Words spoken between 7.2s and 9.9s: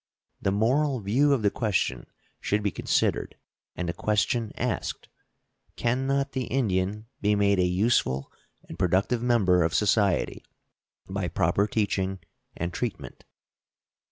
be made a useful and productive member of